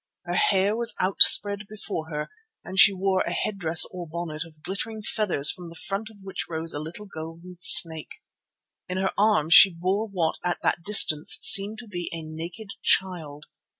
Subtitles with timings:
[0.25, 2.29] Her hair was outspread before her,
[2.63, 6.17] and she wore a head dress or bonnet of glittering feathers from the front of
[6.23, 8.13] which rose a little golden snake.
[8.89, 13.45] In her arms she bore what at that distance seemed to be a naked child.